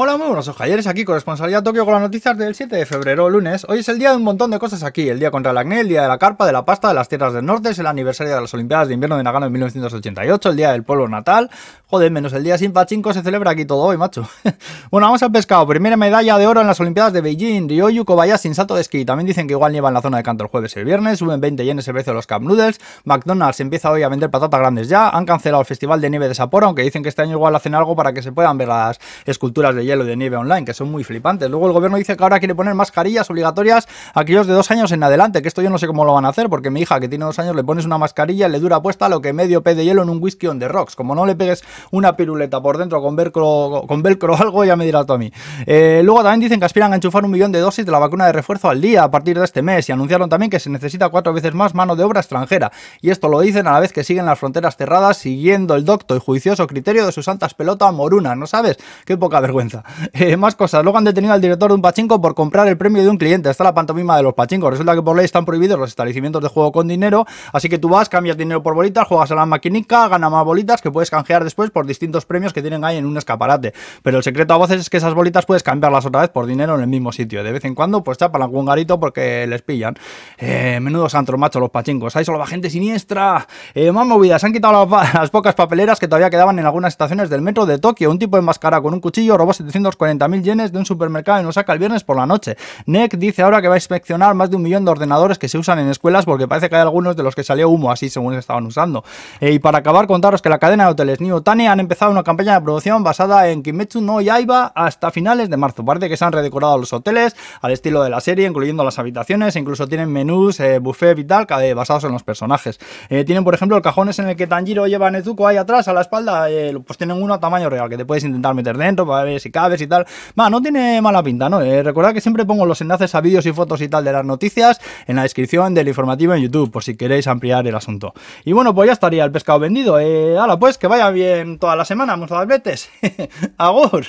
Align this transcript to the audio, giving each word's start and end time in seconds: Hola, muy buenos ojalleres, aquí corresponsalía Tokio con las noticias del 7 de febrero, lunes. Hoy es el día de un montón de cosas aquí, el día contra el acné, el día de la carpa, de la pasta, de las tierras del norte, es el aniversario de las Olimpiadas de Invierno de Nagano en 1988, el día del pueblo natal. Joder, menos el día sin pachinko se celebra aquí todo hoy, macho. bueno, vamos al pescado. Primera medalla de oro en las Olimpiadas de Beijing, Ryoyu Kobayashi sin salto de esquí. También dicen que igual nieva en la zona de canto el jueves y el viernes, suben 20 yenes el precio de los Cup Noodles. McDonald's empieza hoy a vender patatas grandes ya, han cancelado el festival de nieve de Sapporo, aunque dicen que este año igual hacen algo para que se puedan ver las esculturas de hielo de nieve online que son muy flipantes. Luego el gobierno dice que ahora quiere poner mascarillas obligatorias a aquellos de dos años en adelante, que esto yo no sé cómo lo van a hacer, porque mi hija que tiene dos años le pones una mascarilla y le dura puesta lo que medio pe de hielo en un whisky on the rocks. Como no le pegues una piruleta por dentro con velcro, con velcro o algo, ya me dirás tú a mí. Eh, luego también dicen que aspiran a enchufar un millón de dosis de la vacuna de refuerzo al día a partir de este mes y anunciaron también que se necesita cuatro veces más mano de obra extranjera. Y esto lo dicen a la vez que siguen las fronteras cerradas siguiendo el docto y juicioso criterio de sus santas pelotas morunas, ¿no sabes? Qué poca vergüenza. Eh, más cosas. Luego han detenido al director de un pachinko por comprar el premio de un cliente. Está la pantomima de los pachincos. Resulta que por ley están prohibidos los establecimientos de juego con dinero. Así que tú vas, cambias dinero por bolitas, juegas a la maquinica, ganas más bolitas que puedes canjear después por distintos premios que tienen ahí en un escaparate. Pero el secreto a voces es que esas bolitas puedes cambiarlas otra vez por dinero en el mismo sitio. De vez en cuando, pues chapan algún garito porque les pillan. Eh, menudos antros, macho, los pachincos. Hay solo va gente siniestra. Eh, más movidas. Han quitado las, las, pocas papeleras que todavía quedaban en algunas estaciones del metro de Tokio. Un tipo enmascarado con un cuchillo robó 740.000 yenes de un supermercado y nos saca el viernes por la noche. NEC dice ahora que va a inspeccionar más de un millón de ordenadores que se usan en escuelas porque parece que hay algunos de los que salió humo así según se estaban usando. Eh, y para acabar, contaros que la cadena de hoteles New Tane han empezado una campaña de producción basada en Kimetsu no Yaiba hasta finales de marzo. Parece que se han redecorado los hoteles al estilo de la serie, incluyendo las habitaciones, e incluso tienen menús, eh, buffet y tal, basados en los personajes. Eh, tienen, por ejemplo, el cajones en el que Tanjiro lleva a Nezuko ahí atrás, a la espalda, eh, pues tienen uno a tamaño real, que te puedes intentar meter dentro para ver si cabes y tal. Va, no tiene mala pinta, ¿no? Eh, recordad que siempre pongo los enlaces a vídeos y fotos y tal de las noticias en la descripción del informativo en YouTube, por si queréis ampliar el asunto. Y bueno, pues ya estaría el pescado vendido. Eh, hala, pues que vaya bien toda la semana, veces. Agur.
Hola, 0.00 0.16
muy 0.16 0.28
buenos 0.28 0.46
ojalleres, 0.46 0.86
aquí 0.86 1.04
corresponsalía 1.04 1.60
Tokio 1.60 1.84
con 1.84 1.92
las 1.92 2.00
noticias 2.00 2.38
del 2.38 2.54
7 2.54 2.76
de 2.76 2.86
febrero, 2.86 3.28
lunes. 3.28 3.66
Hoy 3.68 3.80
es 3.80 3.88
el 3.88 3.98
día 3.98 4.10
de 4.10 4.16
un 4.16 4.22
montón 4.22 4.48
de 4.52 4.60
cosas 4.60 4.84
aquí, 4.84 5.08
el 5.08 5.18
día 5.18 5.32
contra 5.32 5.50
el 5.50 5.58
acné, 5.58 5.80
el 5.80 5.88
día 5.88 6.02
de 6.02 6.06
la 6.06 6.18
carpa, 6.18 6.46
de 6.46 6.52
la 6.52 6.64
pasta, 6.64 6.86
de 6.86 6.94
las 6.94 7.08
tierras 7.08 7.32
del 7.32 7.44
norte, 7.44 7.70
es 7.70 7.80
el 7.80 7.86
aniversario 7.88 8.32
de 8.32 8.40
las 8.40 8.54
Olimpiadas 8.54 8.86
de 8.86 8.94
Invierno 8.94 9.16
de 9.16 9.24
Nagano 9.24 9.46
en 9.46 9.52
1988, 9.54 10.50
el 10.50 10.56
día 10.56 10.70
del 10.70 10.84
pueblo 10.84 11.08
natal. 11.08 11.50
Joder, 11.88 12.12
menos 12.12 12.32
el 12.32 12.44
día 12.44 12.56
sin 12.58 12.72
pachinko 12.72 13.12
se 13.12 13.22
celebra 13.22 13.50
aquí 13.50 13.64
todo 13.64 13.82
hoy, 13.82 13.96
macho. 13.96 14.28
bueno, 14.92 15.08
vamos 15.08 15.20
al 15.24 15.32
pescado. 15.32 15.66
Primera 15.66 15.96
medalla 15.96 16.38
de 16.38 16.46
oro 16.46 16.60
en 16.60 16.68
las 16.68 16.78
Olimpiadas 16.78 17.12
de 17.12 17.20
Beijing, 17.20 17.68
Ryoyu 17.68 18.04
Kobayashi 18.04 18.42
sin 18.42 18.54
salto 18.54 18.76
de 18.76 18.82
esquí. 18.82 19.04
También 19.04 19.26
dicen 19.26 19.48
que 19.48 19.54
igual 19.54 19.72
nieva 19.72 19.88
en 19.88 19.94
la 19.94 20.00
zona 20.00 20.18
de 20.18 20.22
canto 20.22 20.44
el 20.44 20.50
jueves 20.50 20.76
y 20.76 20.78
el 20.78 20.84
viernes, 20.84 21.18
suben 21.18 21.40
20 21.40 21.64
yenes 21.64 21.88
el 21.88 21.94
precio 21.94 22.12
de 22.12 22.18
los 22.18 22.28
Cup 22.28 22.42
Noodles. 22.42 22.78
McDonald's 23.02 23.58
empieza 23.58 23.90
hoy 23.90 24.04
a 24.04 24.08
vender 24.08 24.30
patatas 24.30 24.60
grandes 24.60 24.88
ya, 24.88 25.08
han 25.08 25.26
cancelado 25.26 25.60
el 25.60 25.66
festival 25.66 26.00
de 26.00 26.08
nieve 26.08 26.28
de 26.28 26.36
Sapporo, 26.36 26.66
aunque 26.66 26.82
dicen 26.82 27.02
que 27.02 27.08
este 27.08 27.22
año 27.22 27.32
igual 27.32 27.56
hacen 27.56 27.74
algo 27.74 27.96
para 27.96 28.12
que 28.12 28.22
se 28.22 28.30
puedan 28.30 28.58
ver 28.58 28.68
las 28.68 29.00
esculturas 29.24 29.74
de 29.74 29.87
hielo 29.88 30.04
de 30.04 30.16
nieve 30.16 30.36
online 30.36 30.64
que 30.64 30.74
son 30.74 30.90
muy 30.90 31.04
flipantes. 31.04 31.50
Luego 31.50 31.66
el 31.66 31.72
gobierno 31.72 31.96
dice 31.96 32.16
que 32.16 32.22
ahora 32.22 32.38
quiere 32.38 32.54
poner 32.54 32.74
mascarillas 32.74 33.28
obligatorias 33.30 33.88
a 34.14 34.20
aquellos 34.20 34.46
de 34.46 34.54
dos 34.54 34.70
años 34.70 34.92
en 34.92 35.02
adelante, 35.02 35.42
que 35.42 35.48
esto 35.48 35.62
yo 35.62 35.70
no 35.70 35.78
sé 35.78 35.86
cómo 35.86 36.04
lo 36.04 36.14
van 36.14 36.24
a 36.24 36.28
hacer, 36.28 36.48
porque 36.48 36.70
mi 36.70 36.80
hija 36.80 37.00
que 37.00 37.08
tiene 37.08 37.24
dos 37.24 37.38
años 37.38 37.56
le 37.56 37.64
pones 37.64 37.84
una 37.84 37.98
mascarilla 37.98 38.46
y 38.46 38.50
le 38.50 38.60
dura 38.60 38.80
puesta 38.80 39.08
lo 39.08 39.20
que 39.20 39.32
medio 39.32 39.62
pe 39.62 39.74
de 39.74 39.84
hielo 39.84 40.02
en 40.02 40.10
un 40.10 40.22
whisky 40.22 40.46
on 40.46 40.58
the 40.58 40.68
rocks. 40.68 40.94
Como 40.94 41.14
no 41.14 41.26
le 41.26 41.34
pegues 41.34 41.64
una 41.90 42.16
piruleta 42.16 42.60
por 42.60 42.78
dentro 42.78 43.02
con 43.02 43.16
velcro, 43.16 43.84
con 43.88 44.02
velcro 44.02 44.34
o 44.34 44.36
algo, 44.36 44.64
ya 44.64 44.76
me 44.76 44.84
dirás 44.84 45.06
tú 45.06 45.14
a 45.14 45.18
mí. 45.18 45.32
Eh, 45.66 46.02
luego 46.04 46.22
también 46.22 46.40
dicen 46.40 46.60
que 46.60 46.66
aspiran 46.66 46.92
a 46.92 46.96
enchufar 46.96 47.24
un 47.24 47.30
millón 47.30 47.52
de 47.52 47.60
dosis 47.60 47.84
de 47.84 47.92
la 47.92 47.98
vacuna 47.98 48.26
de 48.26 48.32
refuerzo 48.32 48.68
al 48.68 48.80
día 48.80 49.04
a 49.04 49.10
partir 49.10 49.38
de 49.38 49.44
este 49.44 49.62
mes 49.62 49.88
y 49.88 49.92
anunciaron 49.92 50.28
también 50.28 50.50
que 50.50 50.60
se 50.60 50.70
necesita 50.70 51.08
cuatro 51.08 51.32
veces 51.32 51.54
más 51.54 51.74
mano 51.74 51.96
de 51.96 52.04
obra 52.04 52.20
extranjera. 52.20 52.70
Y 53.00 53.10
esto 53.10 53.28
lo 53.28 53.40
dicen 53.40 53.66
a 53.66 53.72
la 53.72 53.80
vez 53.80 53.92
que 53.92 54.04
siguen 54.04 54.26
las 54.26 54.38
fronteras 54.38 54.76
cerradas 54.76 55.16
siguiendo 55.16 55.74
el 55.74 55.84
docto 55.84 56.16
y 56.16 56.20
juicioso 56.20 56.66
criterio 56.66 57.06
de 57.06 57.12
sus 57.12 57.24
santas 57.24 57.54
pelotas 57.54 57.92
morunas, 57.92 58.36
¿no 58.36 58.46
sabes? 58.46 58.78
Qué 59.04 59.16
poca 59.16 59.40
vergüenza. 59.40 59.67
Eh, 60.12 60.36
más 60.36 60.56
cosas. 60.56 60.82
Luego 60.82 60.98
han 60.98 61.04
detenido 61.04 61.32
al 61.32 61.40
director 61.40 61.70
de 61.70 61.74
un 61.74 61.82
pachinko 61.82 62.20
por 62.20 62.34
comprar 62.34 62.66
el 62.66 62.76
premio 62.76 63.02
de 63.02 63.08
un 63.08 63.18
cliente. 63.18 63.50
Está 63.50 63.64
la 63.64 63.74
pantomima 63.74 64.16
de 64.16 64.22
los 64.22 64.34
pachincos. 64.34 64.70
Resulta 64.70 64.94
que 64.94 65.02
por 65.02 65.16
ley 65.16 65.24
están 65.24 65.44
prohibidos 65.44 65.78
los 65.78 65.90
establecimientos 65.90 66.42
de 66.42 66.48
juego 66.48 66.72
con 66.72 66.88
dinero. 66.88 67.24
Así 67.52 67.68
que 67.68 67.78
tú 67.78 67.88
vas, 67.88 68.08
cambias 68.08 68.36
dinero 68.36 68.62
por 68.62 68.74
bolitas, 68.74 69.06
juegas 69.06 69.30
a 69.30 69.34
la 69.34 69.46
maquinica, 69.46 70.08
ganas 70.08 70.30
más 70.30 70.44
bolitas 70.44 70.82
que 70.82 70.90
puedes 70.90 71.10
canjear 71.10 71.44
después 71.44 71.70
por 71.70 71.86
distintos 71.86 72.26
premios 72.26 72.52
que 72.52 72.62
tienen 72.62 72.84
ahí 72.84 72.96
en 72.96 73.06
un 73.06 73.16
escaparate. 73.16 73.74
Pero 74.02 74.18
el 74.18 74.22
secreto 74.22 74.54
a 74.54 74.56
voces 74.56 74.80
es 74.80 74.90
que 74.90 74.96
esas 74.96 75.14
bolitas 75.14 75.46
puedes 75.46 75.62
cambiarlas 75.62 76.06
otra 76.06 76.22
vez 76.22 76.30
por 76.30 76.46
dinero 76.46 76.74
en 76.74 76.80
el 76.80 76.86
mismo 76.88 77.12
sitio. 77.12 77.44
De 77.44 77.52
vez 77.52 77.64
en 77.64 77.74
cuando, 77.74 78.02
pues 78.02 78.18
chapan 78.18 78.42
algún 78.42 78.66
garito 78.66 78.98
porque 78.98 79.46
les 79.46 79.62
pillan. 79.62 79.94
Eh, 80.38 80.78
menudos 80.80 81.14
antros, 81.14 81.38
macho, 81.38 81.60
los 81.60 81.70
pachincos. 81.70 82.16
Hay 82.16 82.24
solo 82.24 82.38
va 82.38 82.46
gente 82.46 82.70
siniestra. 82.70 83.46
Eh, 83.74 83.92
más 83.92 84.06
movidas. 84.06 84.42
Han 84.44 84.52
quitado 84.52 84.86
las, 84.86 85.14
las, 85.14 85.30
pocas 85.30 85.54
papeleras 85.54 85.98
que 85.98 86.08
todavía 86.08 86.30
quedaban 86.30 86.58
en 86.58 86.66
algunas 86.66 86.94
estaciones 86.94 87.30
del 87.30 87.42
metro 87.42 87.66
de 87.66 87.78
Tokio. 87.78 88.10
Un 88.10 88.18
tipo 88.18 88.36
enmascarado 88.38 88.82
con 88.82 88.94
un 88.94 89.00
cuchillo 89.00 89.36
robó 89.36 89.52
740.000 89.60 90.42
yenes 90.42 90.72
de 90.72 90.78
un 90.78 90.86
supermercado 90.86 91.40
y 91.40 91.44
nos 91.44 91.54
saca 91.54 91.72
el 91.72 91.78
viernes 91.78 92.04
por 92.04 92.16
la 92.16 92.26
noche. 92.26 92.56
NEC 92.86 93.16
dice 93.16 93.42
ahora 93.42 93.60
que 93.60 93.68
va 93.68 93.74
a 93.74 93.78
inspeccionar 93.78 94.34
más 94.34 94.50
de 94.50 94.56
un 94.56 94.62
millón 94.62 94.84
de 94.84 94.90
ordenadores 94.90 95.38
que 95.38 95.48
se 95.48 95.58
usan 95.58 95.78
en 95.78 95.88
escuelas 95.88 96.24
porque 96.24 96.48
parece 96.48 96.68
que 96.68 96.76
hay 96.76 96.82
algunos 96.82 97.16
de 97.16 97.22
los 97.22 97.34
que 97.34 97.44
salió 97.44 97.68
humo 97.68 97.90
así 97.90 98.08
según 98.08 98.32
se 98.34 98.40
estaban 98.40 98.66
usando. 98.66 99.04
Eh, 99.40 99.52
y 99.52 99.58
para 99.58 99.78
acabar, 99.78 100.06
contaros 100.06 100.42
que 100.42 100.48
la 100.48 100.58
cadena 100.58 100.84
de 100.84 100.90
hoteles 100.90 101.20
New 101.20 101.40
Tane 101.40 101.68
han 101.68 101.80
empezado 101.80 102.10
una 102.10 102.22
campaña 102.22 102.54
de 102.54 102.60
producción 102.60 103.02
basada 103.02 103.48
en 103.48 103.62
Kimetsu 103.62 104.00
no 104.00 104.20
Yaiba 104.20 104.72
hasta 104.74 105.10
finales 105.10 105.50
de 105.50 105.56
marzo. 105.56 105.84
Parece 105.84 106.08
que 106.08 106.16
se 106.16 106.24
han 106.24 106.32
redecorado 106.32 106.78
los 106.78 106.92
hoteles 106.92 107.36
al 107.60 107.72
estilo 107.72 108.02
de 108.02 108.10
la 108.10 108.20
serie, 108.20 108.46
incluyendo 108.46 108.84
las 108.84 108.98
habitaciones, 108.98 109.56
e 109.56 109.58
incluso 109.58 109.86
tienen 109.86 110.12
menús, 110.12 110.60
eh, 110.60 110.78
buffet 110.78 111.18
y 111.18 111.24
tal, 111.24 111.46
basados 111.74 112.04
en 112.04 112.12
los 112.12 112.22
personajes. 112.22 112.78
Eh, 113.08 113.24
tienen, 113.24 113.44
por 113.44 113.54
ejemplo, 113.54 113.76
el 113.76 113.82
cajones 113.82 114.18
en 114.18 114.28
el 114.28 114.36
que 114.36 114.46
Tanjiro 114.46 114.86
lleva 114.86 115.08
a 115.08 115.10
Nezuko 115.10 115.46
ahí 115.46 115.56
atrás, 115.56 115.88
a 115.88 115.92
la 115.92 116.00
espalda, 116.00 116.50
eh, 116.50 116.76
pues 116.86 116.98
tienen 116.98 117.20
uno 117.22 117.34
a 117.34 117.40
tamaño 117.40 117.70
real, 117.70 117.88
que 117.88 117.96
te 117.96 118.04
puedes 118.04 118.24
intentar 118.24 118.54
meter 118.54 118.76
dentro 118.76 119.06
para 119.06 119.24
ver 119.24 119.40
si 119.40 119.47
cabes 119.50 119.80
y 119.80 119.86
tal. 119.86 120.06
Va, 120.38 120.50
no 120.50 120.60
tiene 120.62 121.00
mala 121.00 121.22
pinta, 121.22 121.48
¿no? 121.48 121.60
Eh, 121.60 121.82
recordad 121.82 122.12
que 122.12 122.20
siempre 122.20 122.44
pongo 122.44 122.66
los 122.66 122.80
enlaces 122.80 123.14
a 123.14 123.20
vídeos 123.20 123.46
y 123.46 123.52
fotos 123.52 123.80
y 123.80 123.88
tal 123.88 124.04
de 124.04 124.12
las 124.12 124.24
noticias 124.24 124.80
en 125.06 125.16
la 125.16 125.22
descripción 125.22 125.74
del 125.74 125.88
informativo 125.88 126.34
en 126.34 126.42
YouTube, 126.42 126.70
por 126.70 126.84
si 126.84 126.96
queréis 126.96 127.26
ampliar 127.26 127.66
el 127.66 127.74
asunto. 127.74 128.14
Y 128.44 128.52
bueno, 128.52 128.74
pues 128.74 128.86
ya 128.86 128.92
estaría 128.92 129.24
el 129.24 129.32
pescado 129.32 129.58
vendido. 129.58 129.98
Eh, 129.98 130.38
hala, 130.38 130.58
pues 130.58 130.78
que 130.78 130.86
vaya 130.86 131.10
bien 131.10 131.58
toda 131.58 131.76
la 131.76 131.84
semana, 131.84 132.16
veces. 132.46 132.90
Agur. 133.58 134.06